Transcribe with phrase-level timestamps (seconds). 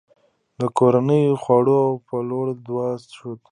[0.59, 3.35] د کورنیو خوړو پلورل دود شوي؟